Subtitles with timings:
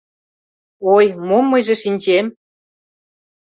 [0.93, 2.25] —Ой, мом мыйже шинчем.